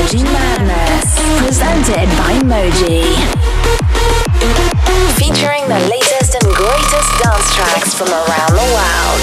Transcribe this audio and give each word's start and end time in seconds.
Moji 0.00 0.24
Madness, 0.24 1.12
presented 1.44 2.08
by 2.16 2.32
Moji. 2.40 3.04
Featuring 5.18 5.68
the 5.68 5.78
latest 5.90 6.34
and 6.36 6.54
greatest 6.54 7.22
dance 7.22 7.54
tracks 7.54 7.94
from 7.94 8.08
around 8.08 8.52
the 8.56 8.64
world. 8.72 9.20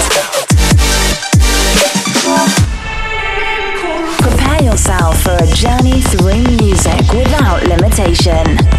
Prepare 4.20 4.62
yourself 4.62 5.20
for 5.20 5.34
a 5.34 5.46
journey 5.48 6.00
through 6.00 6.44
music 6.62 7.12
without 7.12 7.64
limitation. 7.66 8.77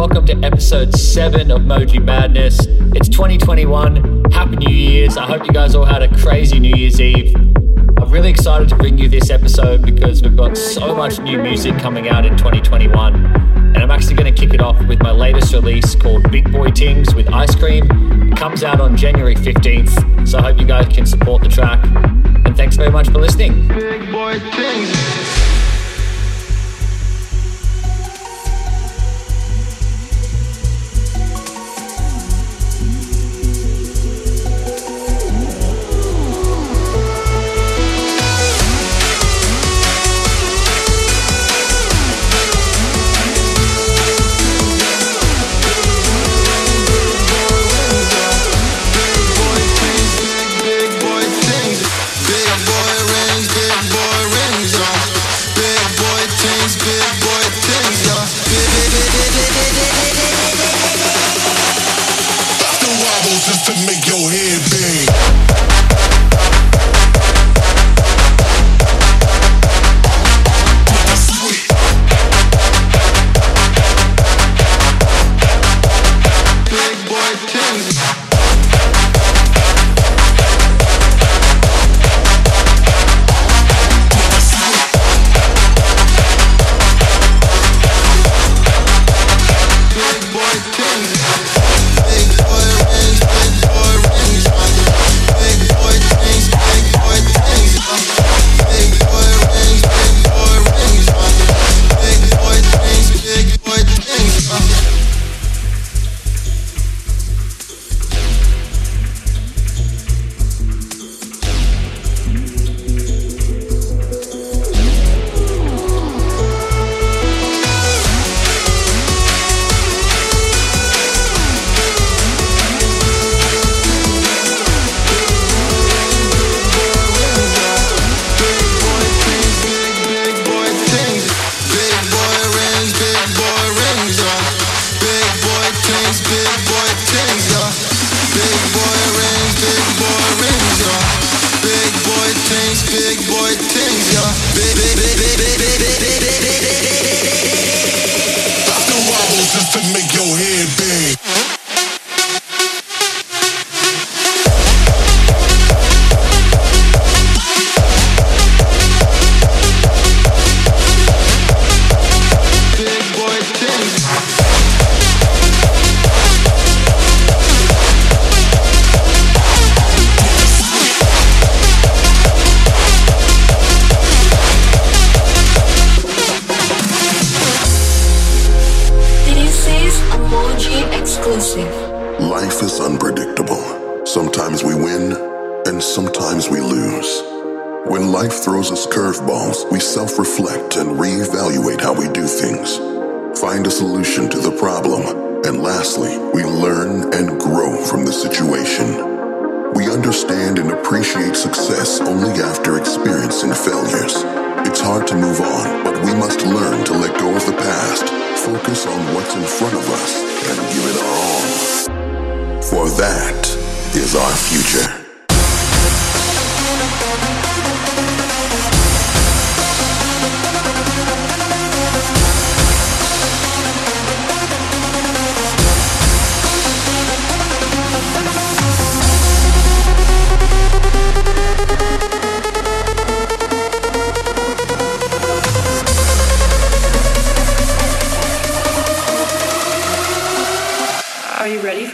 Welcome 0.00 0.24
to 0.28 0.46
episode 0.46 0.94
seven 0.96 1.50
of 1.50 1.60
Moji 1.60 2.02
Madness. 2.02 2.58
It's 2.96 3.06
2021. 3.10 4.30
Happy 4.30 4.56
New 4.56 4.74
Year's. 4.74 5.18
I 5.18 5.26
hope 5.26 5.44
you 5.44 5.52
guys 5.52 5.74
all 5.74 5.84
had 5.84 6.02
a 6.02 6.08
crazy 6.22 6.58
New 6.58 6.74
Year's 6.74 6.98
Eve. 6.98 7.36
I'm 7.36 8.10
really 8.10 8.30
excited 8.30 8.70
to 8.70 8.76
bring 8.76 8.96
you 8.96 9.10
this 9.10 9.28
episode 9.28 9.84
because 9.84 10.22
we've 10.22 10.34
got 10.34 10.56
so 10.56 10.94
much 10.94 11.18
new 11.18 11.38
music 11.42 11.76
coming 11.76 12.08
out 12.08 12.24
in 12.24 12.34
2021. 12.38 13.14
And 13.14 13.76
I'm 13.76 13.90
actually 13.90 14.14
going 14.14 14.34
to 14.34 14.40
kick 14.40 14.54
it 14.54 14.62
off 14.62 14.82
with 14.86 15.02
my 15.02 15.12
latest 15.12 15.52
release 15.52 15.94
called 15.94 16.30
Big 16.30 16.50
Boy 16.50 16.70
Tings 16.70 17.14
with 17.14 17.30
Ice 17.30 17.54
Cream. 17.54 17.84
It 18.32 18.38
comes 18.38 18.64
out 18.64 18.80
on 18.80 18.96
January 18.96 19.36
15th. 19.36 20.26
So 20.26 20.38
I 20.38 20.42
hope 20.44 20.58
you 20.58 20.66
guys 20.66 20.88
can 20.88 21.04
support 21.04 21.42
the 21.42 21.50
track. 21.50 21.84
And 22.46 22.56
thanks 22.56 22.74
very 22.74 22.90
much 22.90 23.10
for 23.10 23.18
listening. 23.18 23.68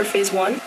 phase 0.07 0.33
one. 0.33 0.61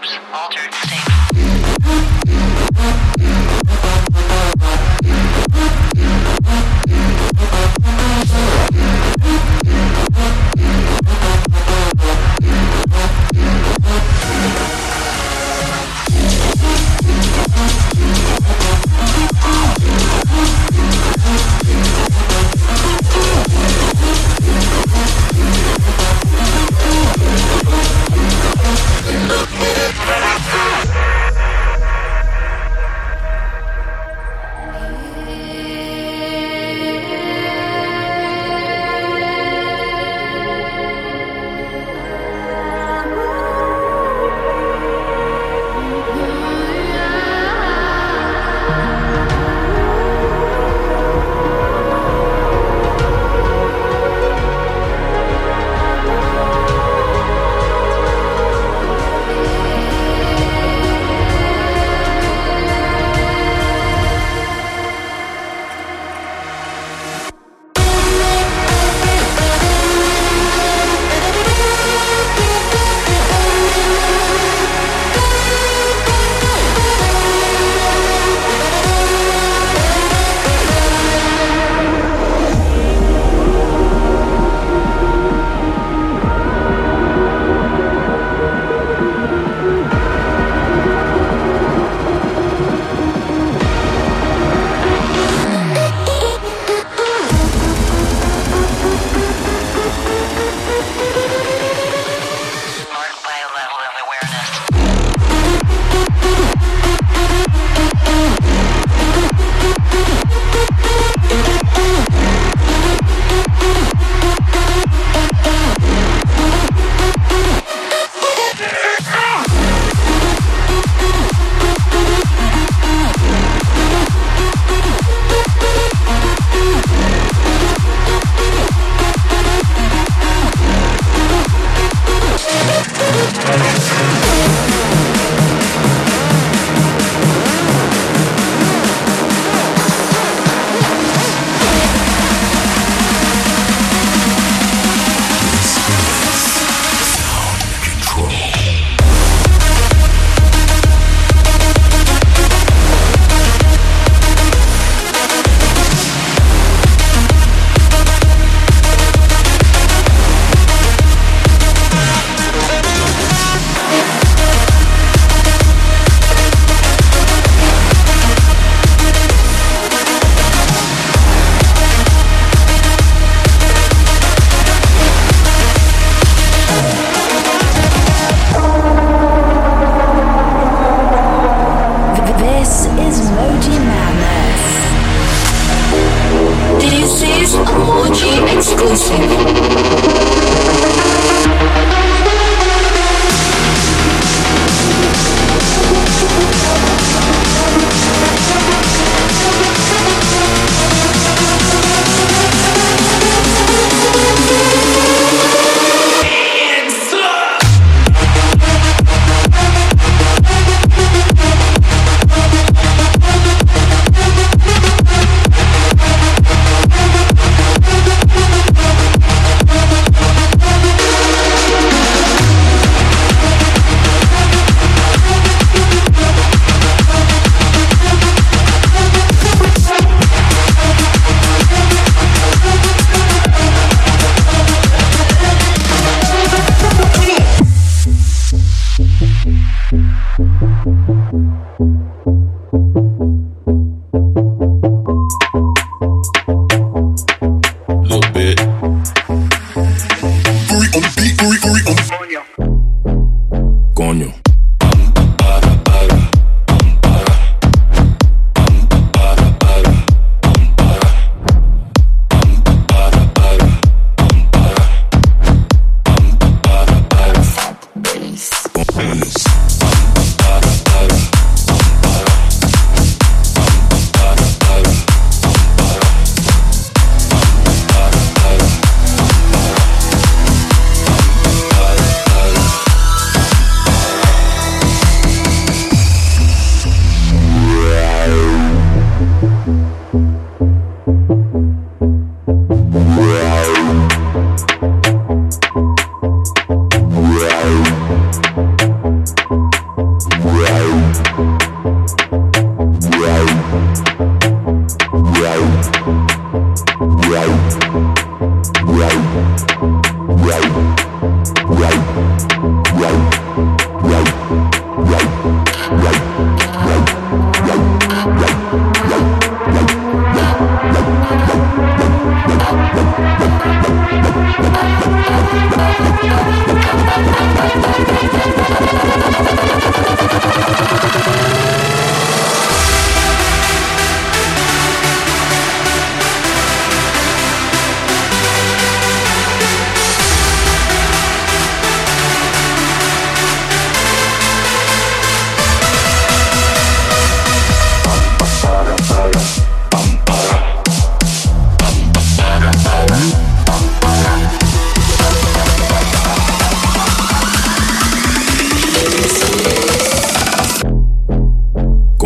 groups, 0.00 0.16
altered 0.32 0.72
state. 0.74 1.09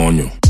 demonios. 0.04 0.43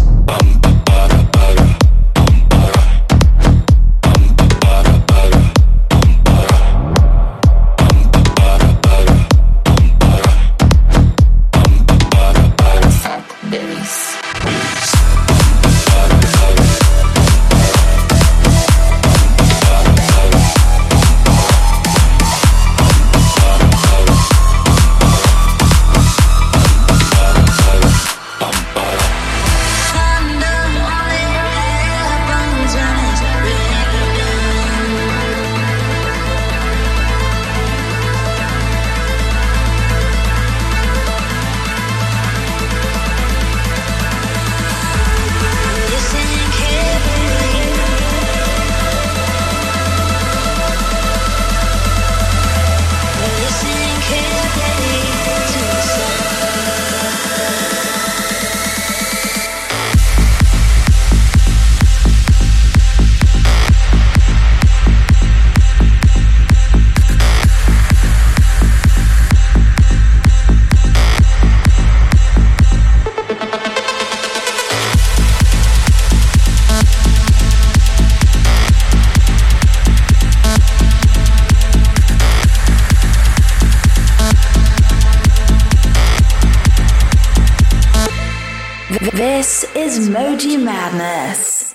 This 89.44 89.64
is 89.74 90.08
Moji 90.08 90.58
Madness. 90.58 91.74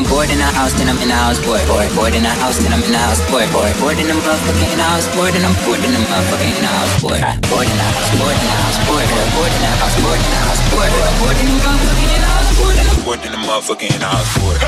I'm 0.00 0.08
bored 0.08 0.32
in 0.32 0.40
the 0.40 0.48
house, 0.56 0.72
then 0.80 0.88
I'm 0.88 0.96
in 0.96 1.12
the 1.12 1.14
house, 1.14 1.36
bored, 1.44 1.60
bored. 1.68 1.92
Bored 1.92 2.16
in 2.16 2.24
the 2.24 2.32
house, 2.40 2.56
then 2.56 2.72
I'm 2.72 2.80
in 2.80 2.88
the 2.88 2.96
house, 2.96 3.20
bored, 3.28 3.44
bored. 3.52 3.68
Bored 3.76 4.00
in 4.00 4.08
the 4.08 4.16
motherfucking 4.16 4.80
house, 4.80 5.04
bored, 5.12 5.36
and 5.36 5.44
I'm 5.44 5.52
bored 5.60 5.76
in 5.84 5.92
the 5.92 6.00
motherfucking 6.00 6.56
house, 6.64 7.04
bored. 7.04 7.20
Bored 7.52 7.68
in 7.68 7.76
the 7.76 7.84
house, 7.84 8.08
bored 8.16 8.32
in 8.32 8.48
the 8.48 8.56
house, 8.64 8.80
bored, 8.88 9.04
bored 9.36 9.52
in 9.52 9.60
the 9.60 9.68
house, 9.76 10.00
bored 10.00 10.16
in 10.16 10.24
the 10.24 10.40
house, 10.40 10.60
bored, 10.72 10.88
bored 11.20 11.36
in 11.36 11.52
the 11.52 11.56
motherfucking 11.60 12.16
house, 12.16 12.48
bored, 12.56 12.80
and 12.80 12.88
I'm 12.88 13.04
bored 13.04 13.20
in 13.28 13.32
the 13.36 13.44
motherfucking 13.44 14.00
house, 14.00 14.32
bored. 14.40 14.64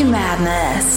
Madness. 0.00 0.91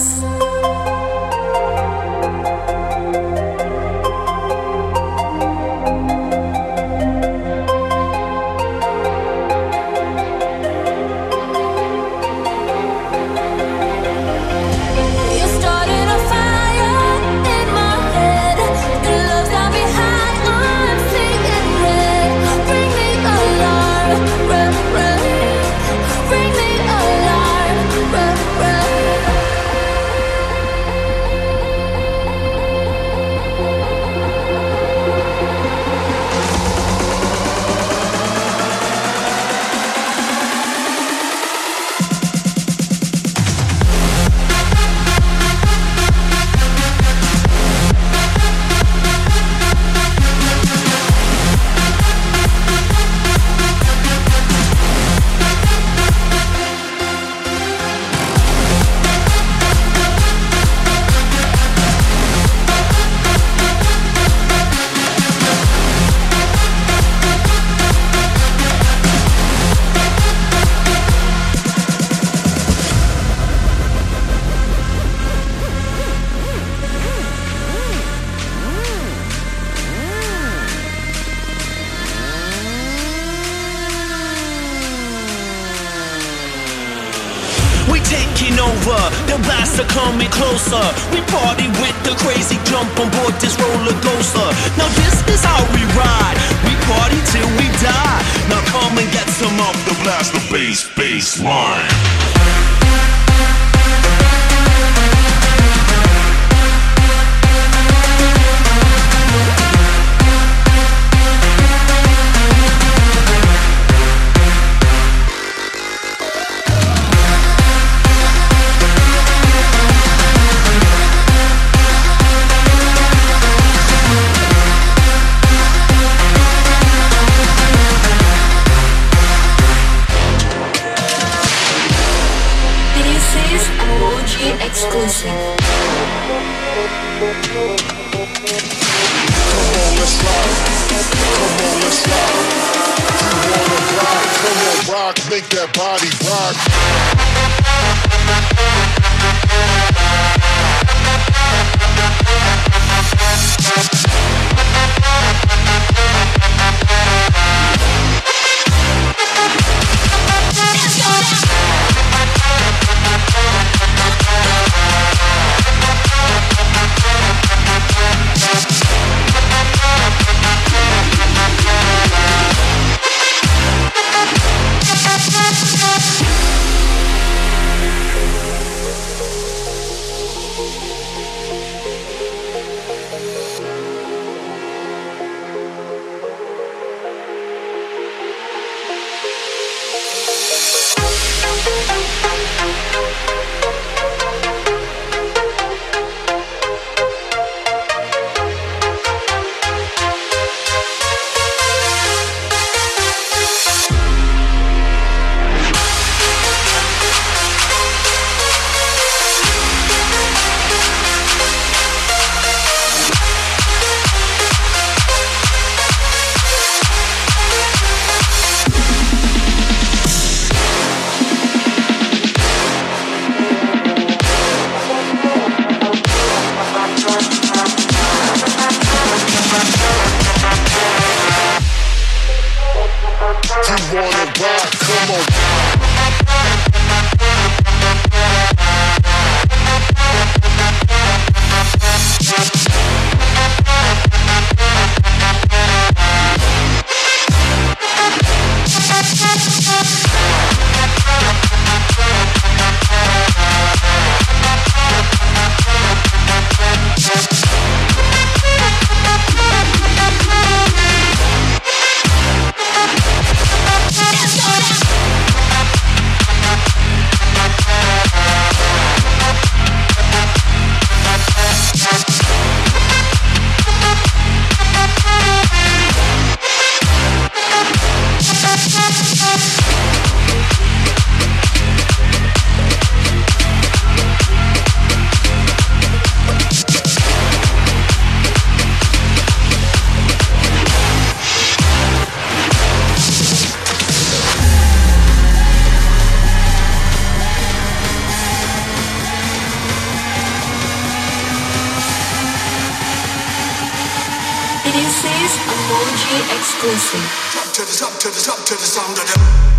Exclusive. 306.36 307.00
Jump 307.32 307.52
to 307.52 307.62
the 307.62 307.76
top, 307.76 307.98
to 308.00 308.08
the 308.08 308.20
top, 308.20 308.44
to 308.44 308.54
the 308.54 308.60
sound 308.60 308.98
of 308.98 309.06
the. 309.06 309.55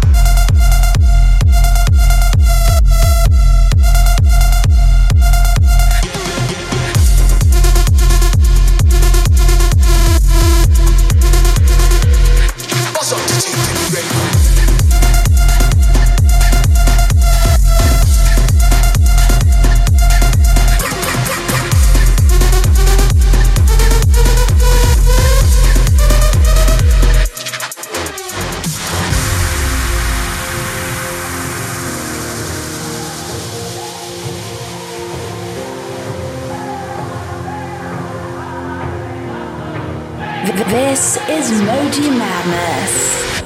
Is 41.37 41.61
Moji 41.61 42.09
Madness. 42.17 43.36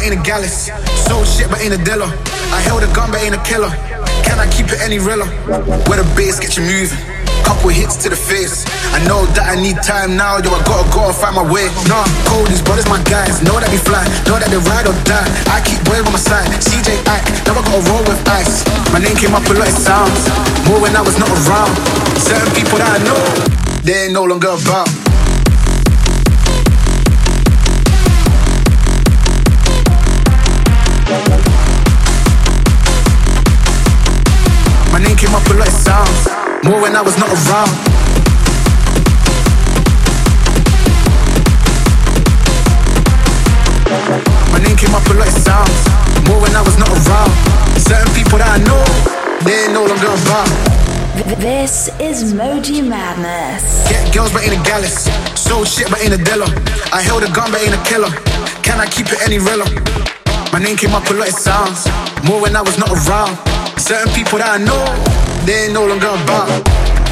But 0.00 0.08
ain't 0.08 0.16
a 0.16 0.24
gallus. 0.24 0.72
Sold 1.04 1.28
shit, 1.28 1.50
but 1.52 1.60
ain't 1.60 1.76
a 1.76 1.82
dealer. 1.84 2.08
I 2.56 2.60
held 2.64 2.82
a 2.82 2.90
gun, 2.96 3.12
but 3.12 3.20
ain't 3.20 3.36
a 3.36 3.42
killer. 3.44 3.68
Can 4.24 4.40
I 4.40 4.48
keep 4.48 4.72
it 4.72 4.80
any 4.80 4.98
realer? 4.98 5.28
Where 5.88 6.00
the 6.00 6.08
bass 6.16 6.40
get 6.40 6.56
you 6.56 6.64
moving. 6.64 6.96
Couple 7.44 7.68
hits 7.68 7.96
to 8.04 8.08
the 8.08 8.16
face. 8.16 8.64
I 8.96 9.04
know 9.04 9.26
that 9.36 9.52
I 9.52 9.60
need 9.60 9.76
time 9.84 10.16
now, 10.16 10.40
yo. 10.40 10.48
I 10.56 10.62
gotta 10.64 10.88
go 10.88 11.04
and 11.04 11.16
find 11.16 11.36
my 11.36 11.44
way. 11.44 11.68
Nah, 11.84 12.06
cold, 12.24 12.48
these 12.48 12.62
brothers, 12.62 12.88
my 12.88 13.02
guys. 13.04 13.44
Know 13.44 13.60
that 13.60 13.68
we 13.68 13.76
fly, 13.76 14.00
know 14.24 14.40
that 14.40 14.48
they 14.48 14.60
ride 14.72 14.88
or 14.88 14.96
die. 15.04 15.28
I 15.52 15.60
keep 15.60 15.82
boys 15.84 16.00
on 16.06 16.12
my 16.16 16.22
side. 16.22 16.48
CJ 16.64 17.04
Ike, 17.04 17.28
now 17.44 17.58
I 17.58 17.60
gotta 17.60 17.84
roll 17.90 18.04
with 18.08 18.20
ice. 18.30 18.64
My 18.94 19.00
name 19.04 19.16
came 19.20 19.36
up 19.36 19.44
a 19.44 19.52
lot 19.52 19.68
of 19.68 19.76
sounds. 19.76 20.20
More 20.64 20.80
when 20.80 20.96
I 20.96 21.02
was 21.04 21.18
not 21.20 21.28
around. 21.28 21.76
Certain 22.16 22.48
people 22.56 22.80
that 22.80 22.88
I 22.88 23.00
know, 23.04 23.20
they 23.84 24.08
ain't 24.08 24.14
no 24.16 24.24
longer 24.24 24.54
about. 24.54 25.09
Came 35.30 35.38
up 35.38 35.48
a 35.48 35.54
lot 35.54 35.68
of 35.68 35.74
sounds. 35.74 36.64
More 36.64 36.80
when 36.82 36.96
I 36.96 37.02
was 37.02 37.16
not 37.16 37.28
around. 37.30 37.70
My 44.50 44.58
name 44.58 44.76
came 44.76 44.94
up 44.94 45.06
a 45.06 45.14
lot 45.14 45.28
of 45.28 45.34
sounds. 45.38 45.78
More 46.26 46.40
when 46.42 46.54
I 46.56 46.62
was 46.62 46.76
not 46.78 46.88
around. 46.90 47.30
Certain 47.78 48.10
people 48.14 48.38
that 48.38 48.50
I 48.50 48.58
know, 48.66 48.82
they 49.46 49.66
ain't 49.66 49.72
no 49.72 49.86
longer. 49.86 50.10
Th- 51.14 51.38
This 51.38 51.88
is 52.00 52.34
Moji 52.34 52.82
Madness. 52.82 53.88
Get 53.88 54.12
girls, 54.12 54.32
but 54.32 54.42
ain't 54.42 54.58
a 54.58 54.62
gallus. 54.66 55.06
Sold 55.38 55.68
shit, 55.68 55.88
but 55.90 56.02
ain't 56.02 56.14
a 56.14 56.18
dealer. 56.22 56.50
I 56.92 57.02
held 57.02 57.22
a 57.22 57.30
gun, 57.30 57.52
but 57.52 57.62
ain't 57.62 57.74
a 57.74 57.82
killer. 57.86 58.10
Can 58.66 58.80
I 58.80 58.86
keep 58.86 59.06
it 59.12 59.22
any 59.22 59.38
realer? 59.38 60.09
My 60.52 60.58
name 60.58 60.76
came 60.76 60.94
up 60.98 61.06
a 61.06 61.14
lot 61.14 61.30
of 61.30 61.38
sounds. 61.38 61.86
More 62.26 62.42
when 62.42 62.56
I 62.58 62.62
was 62.62 62.74
not 62.74 62.90
around. 62.90 63.38
Certain 63.78 64.10
people 64.10 64.42
that 64.42 64.50
I 64.50 64.58
know, 64.58 64.82
they 65.46 65.70
ain't 65.70 65.74
no 65.78 65.86
longer 65.86 66.10
about. 66.10 66.50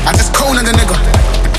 I 0.03 0.11
just 0.19 0.35
coned 0.35 0.59
the 0.59 0.75
nigga, 0.75 0.99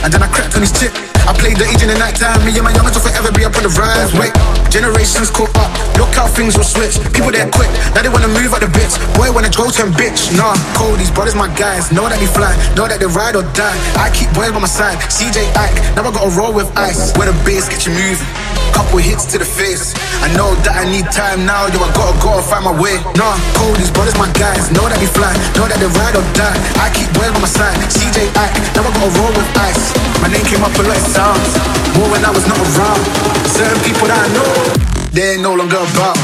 and 0.04 0.12
then 0.12 0.20
I 0.20 0.28
crept 0.28 0.60
on 0.60 0.62
his 0.62 0.76
chip. 0.76 0.92
I 1.24 1.32
played 1.32 1.56
the 1.56 1.64
age 1.72 1.80
in 1.80 1.88
the 1.88 1.96
night 1.96 2.20
time. 2.20 2.44
Me 2.44 2.52
and 2.52 2.68
my 2.68 2.76
youngers 2.76 3.00
will 3.00 3.08
forever 3.08 3.32
be 3.32 3.48
up 3.48 3.56
on 3.56 3.64
the 3.64 3.72
rise. 3.80 4.12
Wait, 4.20 4.36
generations 4.68 5.32
caught 5.32 5.56
up. 5.56 5.72
Look 5.96 6.12
how 6.20 6.28
things 6.28 6.60
will 6.60 6.68
switch. 6.68 7.00
People 7.16 7.32
that 7.32 7.48
quick, 7.56 7.72
now 7.96 8.04
they 8.04 8.12
wanna 8.12 8.28
move 8.28 8.52
out 8.52 8.60
the 8.60 8.72
bitch. 8.76 9.00
Boy 9.16 9.32
wanna 9.32 9.48
go 9.56 9.72
to 9.72 9.88
bitch. 9.96 10.36
Nah, 10.36 10.60
cold, 10.76 11.00
these 11.00 11.12
brothers 11.16 11.36
my 11.36 11.48
guys. 11.56 11.96
Know 11.96 12.12
that 12.12 12.20
they 12.20 12.28
fly, 12.28 12.52
know 12.76 12.92
that 12.92 13.00
they 13.00 13.08
ride 13.08 13.40
or 13.40 13.48
die. 13.56 13.78
I 13.96 14.12
keep 14.12 14.28
boys 14.36 14.52
by 14.52 14.60
my 14.60 14.68
side. 14.68 15.00
CJ 15.08 15.48
Ike, 15.56 15.80
now 15.96 16.04
I 16.04 16.12
gotta 16.12 16.34
roll 16.36 16.52
with 16.52 16.68
ice. 16.76 17.16
Where 17.16 17.32
the 17.32 17.38
bass 17.48 17.72
get 17.72 17.88
you 17.88 17.96
moving. 17.96 18.28
Couple 18.74 19.00
hits 19.00 19.26
to 19.32 19.38
the 19.38 19.46
face. 19.46 19.94
I 20.24 20.32
know 20.34 20.56
that 20.66 20.76
I 20.82 20.86
need 20.90 21.06
time 21.12 21.46
now, 21.46 21.68
yo. 21.70 21.80
I 21.84 21.92
gotta 21.94 22.16
go 22.24 22.38
and 22.38 22.46
find 22.46 22.66
my 22.66 22.74
way. 22.74 22.98
Nah, 23.20 23.36
these 23.78 23.92
brothers 23.92 24.18
my 24.18 24.30
guys. 24.34 24.72
Know 24.72 24.88
that 24.88 24.98
we 24.98 25.08
fly, 25.08 25.32
know 25.58 25.68
that 25.68 25.78
they 25.78 25.90
ride 26.00 26.16
or 26.16 26.26
die. 26.34 26.58
I 26.82 26.90
keep 26.90 27.12
boys 27.14 27.32
by 27.36 27.40
my 27.44 27.52
side. 27.52 27.76
CJ 27.92 28.32
Ike, 28.34 28.58
now 28.74 28.88
I 28.88 28.92
gotta 28.96 29.12
roll 29.20 29.34
with 29.36 29.50
ice. 29.60 29.94
My 30.24 30.28
name 30.32 30.46
came 30.48 30.64
up 30.64 30.74
a 30.74 30.84
lot 30.84 30.98
of 30.98 31.06
sounds. 31.12 31.52
More 31.98 32.10
when 32.10 32.24
I 32.26 32.32
was 32.32 32.46
not 32.48 32.58
around. 32.58 33.04
Certain 33.52 33.80
people 33.84 34.08
that 34.08 34.20
I 34.20 34.28
know, 34.34 34.52
they 35.12 35.36
ain't 35.36 35.44
no 35.44 35.54
longer 35.54 35.78
about. 35.78 36.18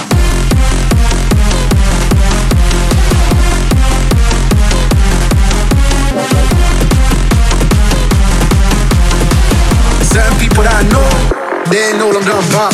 Certain 10.15 10.37
people 10.39 10.63
that 10.63 10.75
I 10.79 10.83
know, 10.87 11.44
they 11.69 11.89
ain't 11.89 11.97
no 11.97 12.11
longer 12.11 12.31
about. 12.31 12.73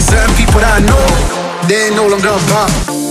Certain 0.00 0.34
people 0.36 0.60
that 0.60 0.74
I 0.76 0.80
know, 0.80 1.68
they 1.68 1.86
ain't 1.86 1.96
no 1.96 2.06
longer 2.08 2.28
about. 2.28 3.01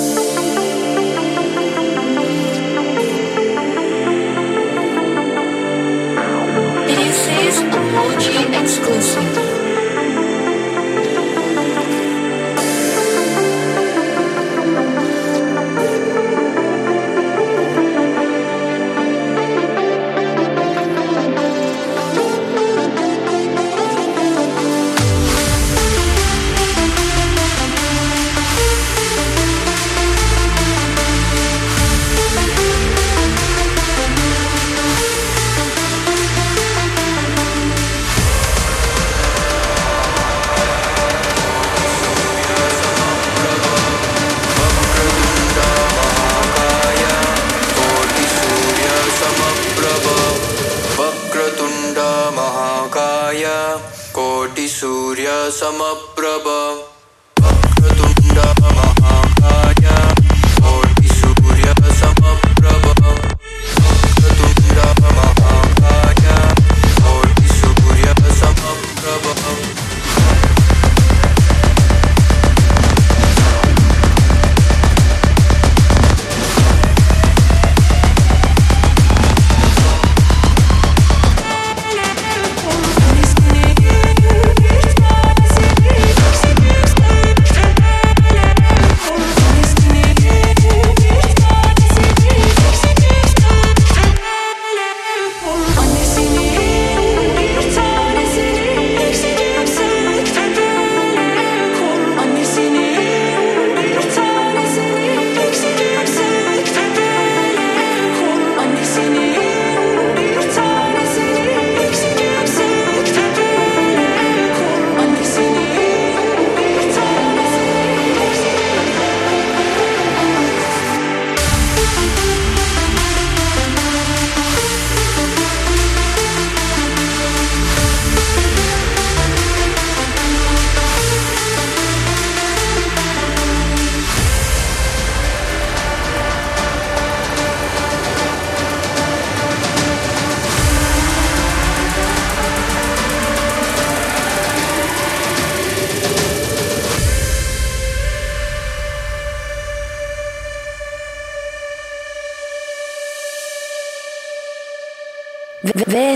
कोटिसूर्यसमप्रभ 54.14 56.48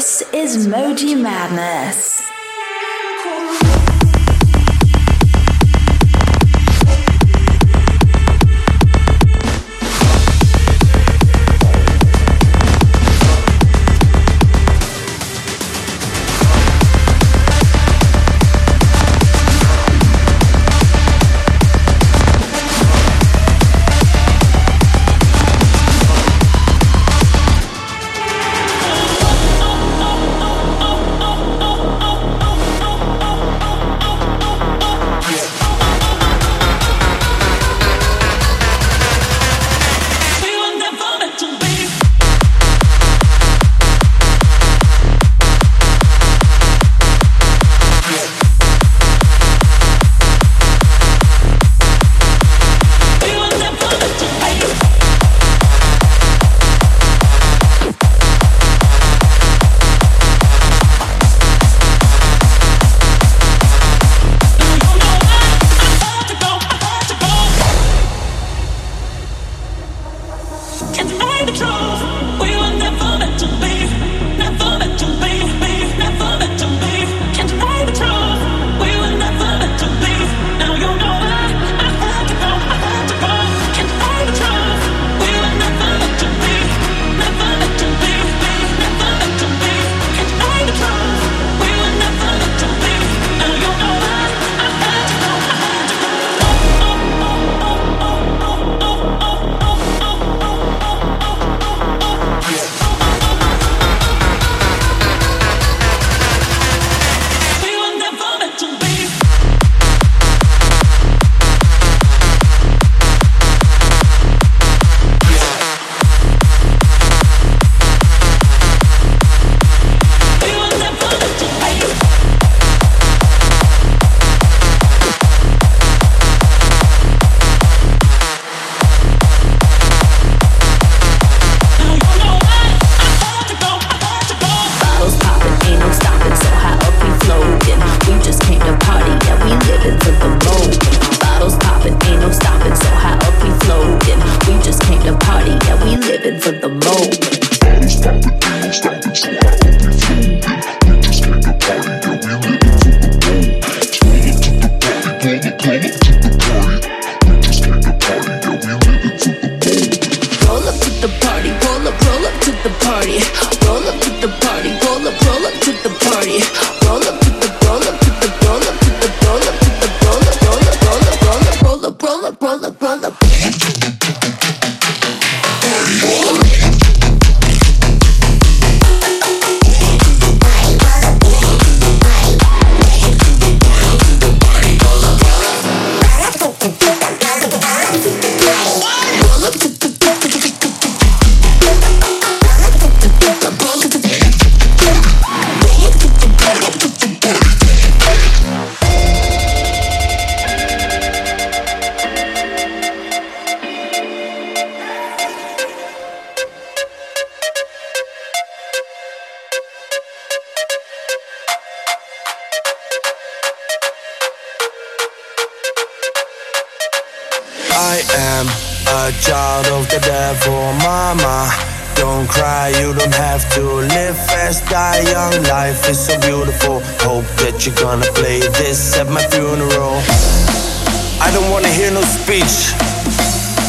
This 0.06 0.22
is 0.32 0.68
Moji 0.68 1.20
Madness. 1.20 2.15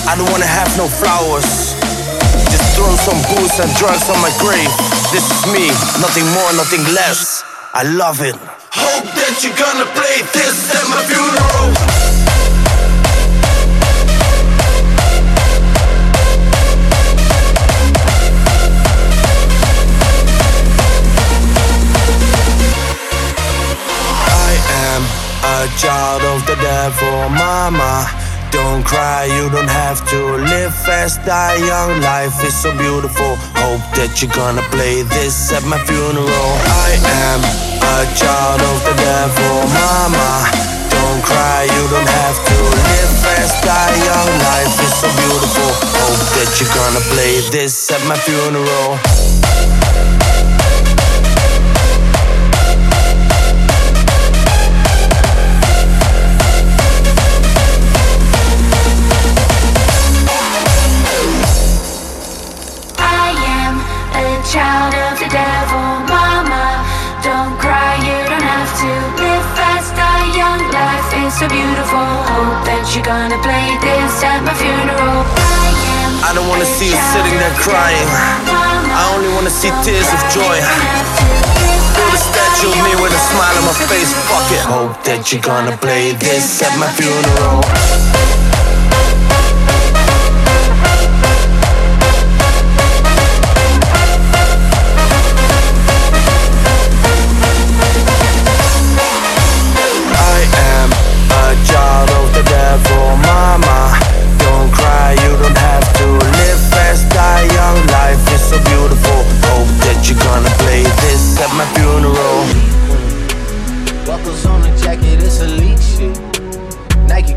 I 0.09 0.15
don't 0.15 0.31
wanna 0.31 0.47
have 0.47 0.71
no 0.79 0.87
flowers. 0.87 1.75
Just 2.47 2.77
throw 2.77 2.95
some 2.95 3.19
booze 3.27 3.59
and 3.59 3.71
drugs 3.75 4.09
on 4.09 4.21
my 4.23 4.31
grave. 4.39 4.71
This 5.11 5.27
is 5.27 5.43
me, 5.53 5.67
nothing 5.99 6.25
more, 6.31 6.53
nothing 6.55 6.85
less. 6.95 7.43
I 7.75 7.83
love 7.83 8.23
it. 8.23 8.37
Hope 8.71 9.05
that 9.19 9.43
you're 9.43 9.59
gonna 9.59 9.85
play 9.99 10.23
this 10.33 10.71
at 10.79 10.87
my 10.87 11.03
funeral. 11.11 11.75
I 24.47 24.53
am 24.87 25.03
a 25.43 25.67
child 25.77 26.23
of 26.23 26.47
the 26.47 26.55
devil, 26.63 27.29
mama. 27.31 28.26
Don't 28.51 28.85
cry, 28.85 29.25
you 29.27 29.51
don't 29.51 29.69
have 29.69 30.07
to 30.11 30.19
live 30.37 30.75
fast, 30.75 31.25
die 31.25 31.57
young. 31.57 32.01
Life 32.01 32.43
is 32.45 32.55
so 32.55 32.71
beautiful. 32.77 33.37
Hope 33.59 33.85
that 33.99 34.23
you're 34.23 34.33
gonna 34.33 34.63
play 34.71 35.03
this 35.03 35.53
at 35.53 35.65
my 35.65 35.79
funeral. 35.85 36.51
I 36.87 36.91
am 37.27 37.41
a 37.83 37.99
child 38.15 38.61
of 38.63 38.79
the 38.87 38.95
devil, 39.03 39.55
mama. 39.75 40.47
Don't 40.91 41.23
cry, 41.23 41.65
you 41.65 41.85
don't 41.91 42.11
have 42.23 42.39
to 42.49 42.57
live 42.91 43.13
fast, 43.23 43.65
die 43.65 43.97
young. 44.05 44.33
Life 44.55 44.77
is 44.87 44.95
so 45.03 45.09
beautiful. 45.21 45.71
Hope 46.01 46.25
that 46.39 46.51
you're 46.61 46.75
gonna 46.75 47.05
play 47.13 47.41
this 47.51 47.91
at 47.91 48.03
my 48.07 48.17
funeral. 48.17 49.46
You're 72.95 73.03
gonna 73.03 73.37
play 73.43 73.67
this 73.83 74.23
at 74.23 74.47
my 74.47 74.55
funeral. 74.55 75.27
I. 75.27 76.31
I 76.31 76.35
don't 76.35 76.49
wanna 76.49 76.65
see 76.65 76.87
you 76.87 77.01
sitting 77.13 77.37
there 77.39 77.55
crying. 77.59 78.09
I 78.95 79.11
only 79.15 79.29
wanna 79.35 79.51
see 79.51 79.71
tears 79.83 80.07
of 80.15 80.23
joy. 80.31 80.57
Build 81.99 82.15
a 82.15 82.21
statue 82.23 82.71
of 82.71 82.79
me 82.87 82.95
with 83.03 83.13
a 83.13 83.23
smile 83.31 83.57
on 83.59 83.65
my 83.67 83.77
face. 83.91 84.15
Fuck 84.31 84.51
it. 84.55 84.63
Hope 84.65 85.03
that 85.03 85.33
you're 85.33 85.43
gonna 85.43 85.77
play 85.77 86.13
this 86.13 86.63
at 86.63 86.79
my 86.79 86.87
funeral. 86.95 88.26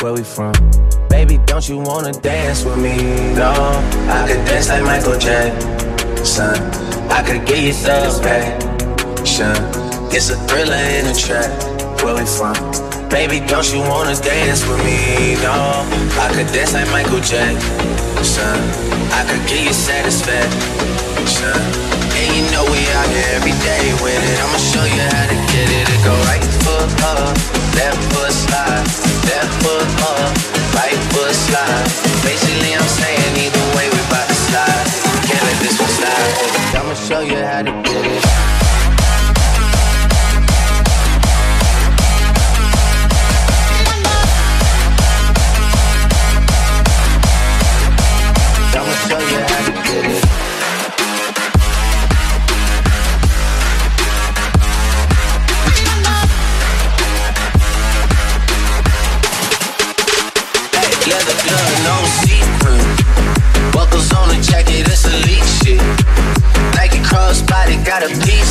Where 0.00 0.14
we 0.14 0.22
from? 0.22 0.54
Baby, 1.10 1.36
don't 1.44 1.68
you 1.68 1.76
wanna 1.76 2.12
dance 2.12 2.64
with 2.64 2.78
me? 2.78 2.96
No, 3.34 3.52
I 4.08 4.24
could 4.26 4.42
dance 4.46 4.70
like 4.70 4.82
Michael 4.82 5.18
Jackson. 5.18 6.54
I 7.10 7.22
could 7.22 7.44
get 7.46 7.58
you 7.58 7.74
passion. 8.22 9.52
It's 10.10 10.30
a 10.30 10.36
thriller 10.48 10.82
in 10.96 11.06
a 11.06 11.14
trap. 11.14 11.50
Where 12.02 12.14
we 12.14 12.24
from? 12.24 12.54
Baby, 13.10 13.40
don't 13.46 13.70
you 13.74 13.80
wanna 13.80 14.16
dance 14.16 14.64
with 14.66 14.82
me? 14.86 15.34
No, 15.42 15.84
I 16.16 16.30
could 16.32 16.50
dance 16.50 16.72
like 16.72 16.88
Michael 16.90 17.20
Jackson. 17.20 18.58
I 19.12 19.22
could 19.28 19.46
give 19.46 19.66
you 19.66 19.74
satisfaction. 19.74 22.09
Know 22.60 22.70
we 22.72 22.86
out 22.92 23.08
here 23.08 23.24
every 23.32 23.56
day 23.64 23.88
with 24.04 24.20
it. 24.20 24.38
I'ma 24.44 24.58
show 24.58 24.84
you 24.84 25.00
how 25.00 25.26
to 25.32 25.36
get 25.48 25.68
it. 25.80 25.88
It 25.88 26.04
go 26.04 26.12
right 26.28 26.44
foot 26.60 26.92
up, 27.08 27.32
left 27.72 27.96
foot 28.12 28.32
slide, 28.32 28.84
left 29.24 29.52
foot 29.64 29.88
up, 30.04 30.28
right 30.76 31.00
foot 31.08 31.32
slide. 31.32 31.88
Basically, 32.22 32.74
I'm 32.74 32.84
saying 32.84 33.32
either 33.40 33.64
way 33.76 33.88
we 33.88 34.00
bout 34.12 34.28
to 34.28 34.34
slide. 34.34 34.86
Can't 35.24 35.42
let 35.42 35.58
this 35.64 35.80
one 35.80 35.88
slide. 35.88 36.76
I'ma 36.76 36.94
show 36.94 37.20
you 37.20 37.42
how 37.42 37.62
to 37.62 37.72
get 37.82 38.04
it. 38.04 38.49
No 61.88 61.96
see-through. 62.20 62.84
Buckles 63.72 64.12
on 64.12 64.28
the 64.28 64.38
jacket, 64.42 64.86
it's 64.86 65.04
elite 65.06 65.48
shit. 65.58 65.80
Nike 66.76 66.98
crossbody 66.98 67.84
got 67.84 68.02
a 68.02 68.08
piece 68.24 68.49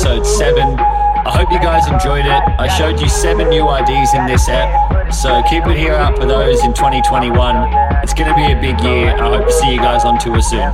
episode 0.00 0.24
seven. 0.26 0.78
I 0.80 1.30
hope 1.30 1.52
you 1.52 1.58
guys 1.58 1.86
enjoyed 1.86 2.24
it. 2.24 2.42
I 2.58 2.66
showed 2.78 2.98
you 3.00 3.08
seven 3.08 3.50
new 3.50 3.68
IDs 3.68 4.14
in 4.14 4.24
this 4.26 4.48
app, 4.48 5.12
so 5.12 5.42
keep 5.42 5.66
an 5.66 5.76
ear 5.76 5.92
out 5.92 6.16
for 6.16 6.24
those 6.24 6.64
in 6.64 6.72
2021. 6.72 7.36
It's 8.02 8.14
going 8.14 8.30
to 8.30 8.34
be 8.34 8.50
a 8.50 8.58
big 8.58 8.80
year. 8.80 9.12
I 9.12 9.28
hope 9.28 9.46
to 9.46 9.52
see 9.52 9.74
you 9.74 9.76
guys 9.78 10.06
on 10.06 10.18
tour 10.18 10.40
soon. 10.40 10.72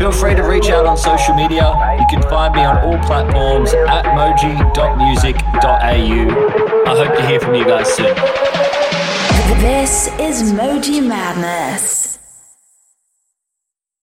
Feel 0.00 0.10
free 0.10 0.34
to 0.34 0.42
reach 0.42 0.70
out 0.70 0.86
on 0.86 0.96
social 0.96 1.34
media. 1.36 1.70
You 2.00 2.06
can 2.10 2.20
find 2.28 2.52
me 2.52 2.64
on 2.64 2.78
all 2.78 2.98
platforms 3.06 3.72
at 3.72 4.04
moji.music.au. 4.04 5.70
I 6.90 6.96
hope 6.96 7.16
to 7.16 7.26
hear 7.28 7.38
from 7.38 7.54
you 7.54 7.64
guys 7.64 7.94
soon. 7.94 8.12
This 9.60 10.08
is 10.18 10.52
Moji 10.52 11.00
Madness. 11.06 11.95